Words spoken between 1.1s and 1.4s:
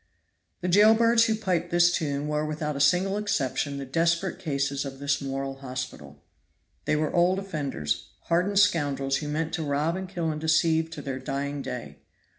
who